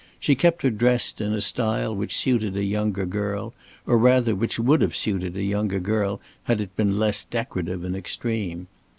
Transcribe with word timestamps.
She 0.19 0.33
kept 0.33 0.63
her 0.63 0.71
dressed 0.71 1.21
in 1.21 1.31
a 1.31 1.41
style 1.41 1.95
which 1.95 2.17
suited 2.17 2.57
a 2.57 2.63
younger 2.63 3.05
girl, 3.05 3.53
or 3.85 3.99
rather, 3.99 4.33
which 4.33 4.57
would 4.57 4.81
have 4.81 4.95
suited 4.95 5.37
a 5.37 5.43
younger 5.43 5.79
girl 5.79 6.19
had 6.45 6.59
it 6.59 6.75
been 6.75 6.97
less 6.97 7.23
decorative 7.23 7.83
and 7.83 7.95
extreme. 7.95 8.65